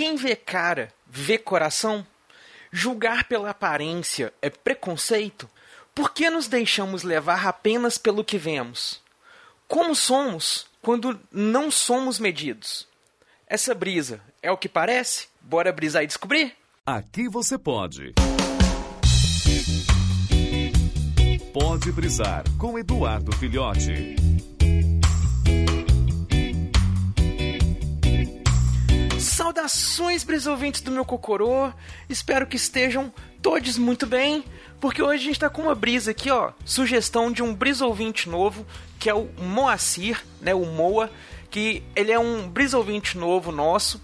[0.00, 2.06] Quem vê cara, vê coração?
[2.72, 5.46] Julgar pela aparência é preconceito?
[5.94, 9.02] Por que nos deixamos levar apenas pelo que vemos?
[9.68, 12.88] Como somos quando não somos medidos?
[13.46, 15.28] Essa brisa é o que parece?
[15.38, 16.56] Bora brisar e descobrir?
[16.86, 18.14] Aqui você pode.
[21.52, 24.29] Pode brisar com Eduardo Filhote.
[29.70, 31.72] Saudações, brisouvintes do meu Cocorô.
[32.08, 34.44] Espero que estejam todos muito bem,
[34.80, 36.50] porque hoje a gente tá com uma brisa aqui, ó.
[36.64, 38.66] Sugestão de um brisouvinte novo,
[38.98, 40.52] que é o Moacir, né?
[40.52, 41.08] O Moa,
[41.50, 44.02] que ele é um brisouvinte novo nosso.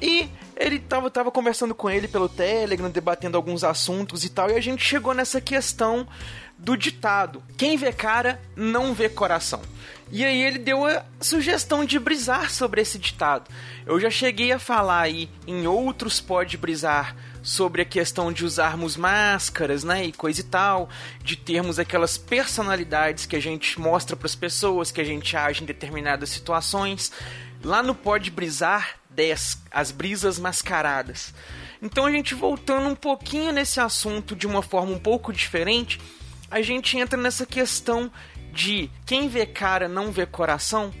[0.00, 4.54] E ele tava, tava conversando com ele pelo Telegram, debatendo alguns assuntos e tal, e
[4.54, 6.06] a gente chegou nessa questão
[6.58, 9.60] do ditado: quem vê cara não vê coração.
[10.10, 13.50] E aí ele deu a sugestão de brisar sobre esse ditado.
[13.84, 18.96] Eu já cheguei a falar aí em outros pode brisar sobre a questão de usarmos
[18.96, 20.88] máscaras, né, e coisa e tal,
[21.22, 25.62] de termos aquelas personalidades que a gente mostra para as pessoas, que a gente age
[25.62, 27.12] em determinadas situações.
[27.66, 31.34] Lá no Pode Brisar 10, as brisas mascaradas.
[31.82, 36.00] Então a gente voltando um pouquinho nesse assunto de uma forma um pouco diferente,
[36.48, 38.08] a gente entra nessa questão
[38.52, 40.94] de quem vê cara não vê coração.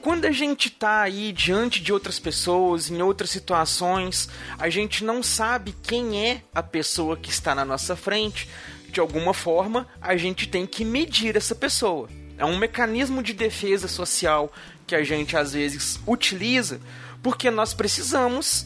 [0.00, 5.20] Quando a gente tá aí diante de outras pessoas, em outras situações, a gente não
[5.20, 8.48] sabe quem é a pessoa que está na nossa frente.
[8.88, 12.08] De alguma forma, a gente tem que medir essa pessoa.
[12.38, 14.50] É um mecanismo de defesa social
[14.86, 16.80] que a gente às vezes utiliza
[17.22, 18.64] porque nós precisamos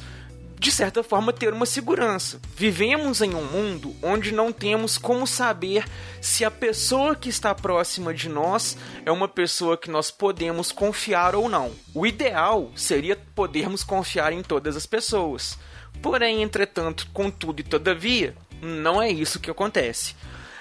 [0.63, 2.41] de certa forma, ter uma segurança.
[2.57, 5.85] Vivemos em um mundo onde não temos como saber
[6.21, 11.35] se a pessoa que está próxima de nós é uma pessoa que nós podemos confiar
[11.35, 11.73] ou não.
[11.93, 15.59] O ideal seria podermos confiar em todas as pessoas.
[16.01, 20.15] Porém, entretanto, contudo e todavia, não é isso que acontece.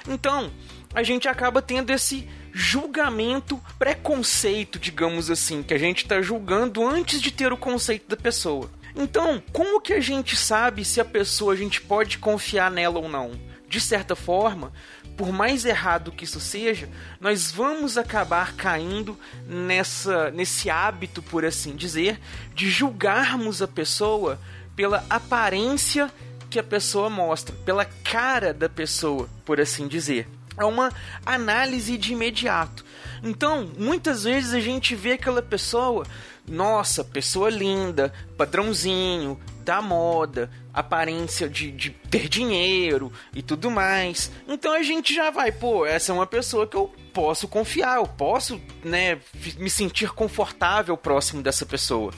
[0.08, 0.52] Então,
[0.94, 7.22] a gente acaba tendo esse julgamento, preconceito, digamos assim, que a gente está julgando antes
[7.22, 8.70] de ter o conceito da pessoa.
[8.96, 13.08] Então, como que a gente sabe se a pessoa a gente pode confiar nela ou
[13.08, 13.32] não?
[13.70, 14.74] De certa forma,
[15.16, 16.90] por mais errado que isso seja,
[17.20, 22.20] nós vamos acabar caindo nessa nesse hábito, por assim dizer,
[22.54, 24.40] de julgarmos a pessoa
[24.76, 26.12] pela aparência
[26.52, 30.28] que a pessoa mostra, pela cara da pessoa, por assim dizer.
[30.58, 30.92] É uma
[31.26, 32.86] análise de imediato.
[33.24, 36.06] Então, muitas vezes a gente vê aquela pessoa
[36.48, 44.32] nossa, pessoa linda, padrãozinho, da moda, aparência de, de ter dinheiro e tudo mais.
[44.48, 48.08] Então a gente já vai, pô, essa é uma pessoa que eu posso confiar, eu
[48.08, 49.20] posso, né,
[49.58, 52.12] me sentir confortável próximo dessa pessoa.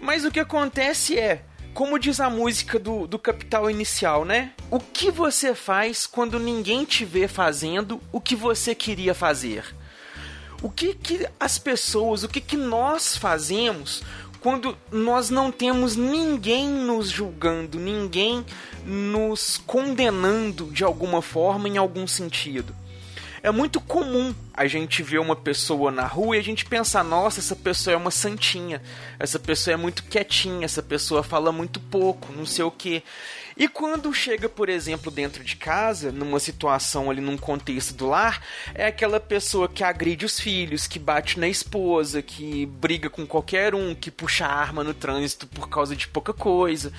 [0.00, 1.44] Mas o que acontece é,
[1.74, 4.52] como diz a música do, do Capital Inicial, né?
[4.70, 9.74] O que você faz quando ninguém te vê fazendo o que você queria fazer?
[10.62, 14.02] o que, que as pessoas, o que, que nós fazemos
[14.40, 18.44] quando nós não temos ninguém nos julgando, ninguém
[18.84, 22.74] nos condenando de alguma forma, em algum sentido.
[23.42, 27.40] É muito comum a gente ver uma pessoa na rua e a gente pensar: nossa,
[27.40, 28.80] essa pessoa é uma santinha,
[29.18, 33.02] essa pessoa é muito quietinha, essa pessoa fala muito pouco, não sei o que.
[33.56, 38.40] E quando chega, por exemplo, dentro de casa, numa situação ali, num contexto do lar,
[38.74, 43.74] é aquela pessoa que agride os filhos, que bate na esposa, que briga com qualquer
[43.74, 46.92] um, que puxa arma no trânsito por causa de pouca coisa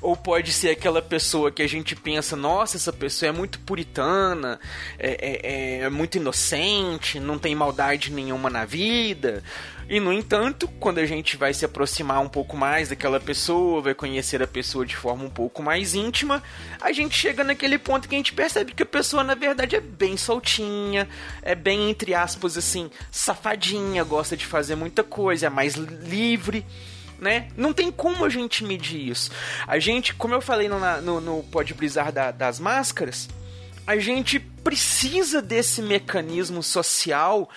[0.00, 4.60] ou pode ser aquela pessoa que a gente pensa, nossa, essa pessoa é muito puritana,
[4.98, 9.42] é, é, é, muito inocente, não tem maldade nenhuma na vida.
[9.88, 13.94] E no entanto, quando a gente vai se aproximar um pouco mais daquela pessoa, vai
[13.94, 16.42] conhecer a pessoa de forma um pouco mais íntima,
[16.78, 19.80] a gente chega naquele ponto que a gente percebe que a pessoa na verdade é
[19.80, 21.08] bem soltinha,
[21.40, 26.66] é bem entre aspas assim, safadinha, gosta de fazer muita coisa, é mais livre
[27.20, 27.48] né?
[27.56, 29.30] Não tem como a gente medir isso.
[29.66, 33.28] A gente, como eu falei no, no, no Pode Brisar da, das máscaras,
[33.86, 37.48] a gente precisa desse mecanismo social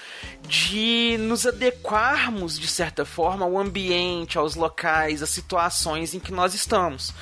[0.48, 6.54] de nos adequarmos, de certa forma, ao ambiente, aos locais, às situações em que nós
[6.54, 7.14] estamos.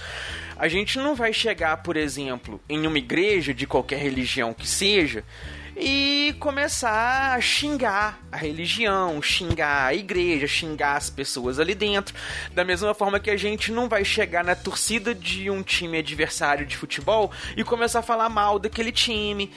[0.56, 5.24] A gente não vai chegar, por exemplo, em uma igreja de qualquer religião que seja
[5.82, 12.14] e começar a xingar a religião, xingar a igreja, xingar as pessoas ali dentro.
[12.54, 16.66] Da mesma forma que a gente não vai chegar na torcida de um time adversário
[16.66, 19.52] de futebol e começar a falar mal daquele time,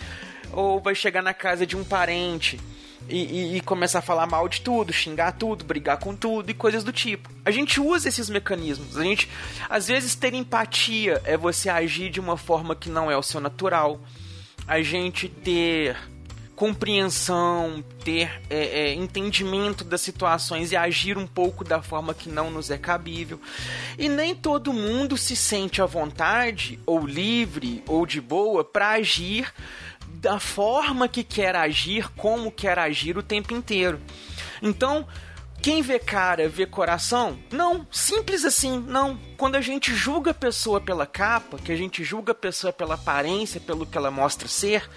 [0.52, 2.60] ou vai chegar na casa de um parente
[3.08, 6.54] e, e, e, começar a falar mal de tudo, xingar tudo, brigar com tudo e
[6.54, 7.28] coisas do tipo.
[7.44, 8.96] A gente usa esses mecanismos.
[8.96, 9.28] A gente,
[9.69, 13.40] às vezes, ter empatia é você agir de uma forma que não é o seu
[13.40, 14.00] natural.
[14.69, 15.96] A gente ter
[16.62, 22.52] compreensão, ter é, é, entendimento das situações e agir um pouco da forma que não
[22.52, 23.40] nos é cabível.
[23.98, 29.52] E nem todo mundo se sente à vontade, ou livre, ou de boa para agir
[30.06, 33.98] da forma que quer agir, como quer agir o tempo inteiro.
[34.62, 35.04] Então,
[35.62, 37.38] quem vê cara vê coração?
[37.52, 39.16] Não, simples assim, não.
[39.36, 42.94] Quando a gente julga a pessoa pela capa, que a gente julga a pessoa pela
[42.94, 44.90] aparência, pelo que ela mostra ser,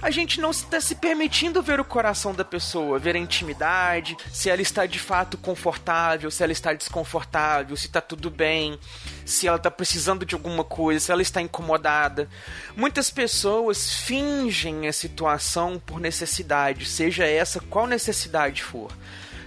[0.00, 4.48] a gente não está se permitindo ver o coração da pessoa, ver a intimidade, se
[4.48, 8.78] ela está de fato confortável, se ela está desconfortável, se está tudo bem,
[9.26, 12.26] se ela está precisando de alguma coisa, se ela está incomodada.
[12.74, 18.90] Muitas pessoas fingem a situação por necessidade, seja essa qual necessidade for.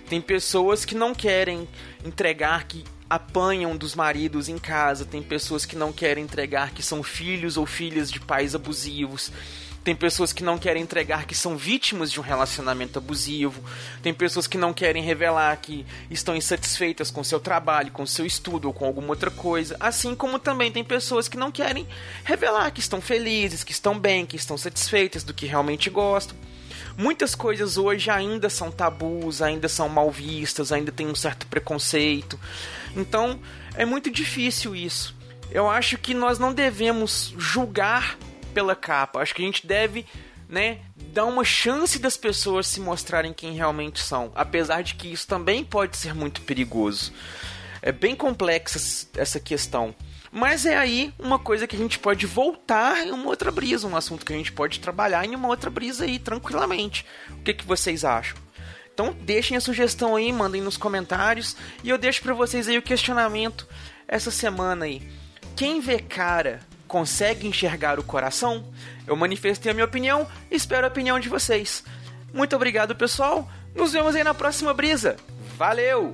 [0.10, 1.68] Tem pessoas que não querem
[2.04, 7.04] entregar que apanham dos maridos em casa, tem pessoas que não querem entregar que são
[7.04, 9.32] filhos ou filhas de pais abusivos.
[9.84, 13.64] Tem pessoas que não querem entregar que são vítimas de um relacionamento abusivo.
[14.02, 18.66] Tem pessoas que não querem revelar que estão insatisfeitas com seu trabalho, com seu estudo
[18.66, 19.78] ou com alguma outra coisa.
[19.80, 21.88] Assim como também tem pessoas que não querem
[22.24, 26.36] revelar que estão felizes, que estão bem, que estão satisfeitas do que realmente gostam
[27.00, 32.38] muitas coisas hoje ainda são tabus, ainda são mal vistas, ainda tem um certo preconceito.
[32.94, 33.40] Então,
[33.74, 35.16] é muito difícil isso.
[35.50, 38.18] Eu acho que nós não devemos julgar
[38.54, 39.22] pela capa.
[39.22, 40.06] Acho que a gente deve,
[40.50, 40.80] né,
[41.14, 45.64] dar uma chance das pessoas se mostrarem quem realmente são, apesar de que isso também
[45.64, 47.14] pode ser muito perigoso.
[47.82, 49.96] É bem complexa essa questão.
[50.32, 53.96] Mas é aí uma coisa que a gente pode voltar em uma outra brisa, um
[53.96, 57.06] assunto que a gente pode trabalhar em uma outra brisa aí tranquilamente.
[57.32, 58.38] O que, que vocês acham?
[58.94, 62.82] Então deixem a sugestão aí, mandem nos comentários e eu deixo para vocês aí o
[62.82, 63.68] questionamento
[64.08, 65.02] essa semana aí.
[65.56, 68.66] Quem vê cara consegue enxergar o coração?
[69.08, 71.84] Eu manifestei a minha opinião espero a opinião de vocês.
[72.34, 73.50] Muito obrigado, pessoal.
[73.74, 75.16] Nos vemos aí na próxima brisa.
[75.58, 76.14] Valeu!